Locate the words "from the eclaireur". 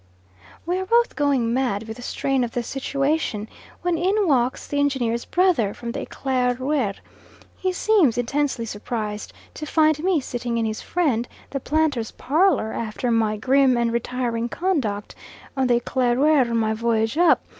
5.75-6.95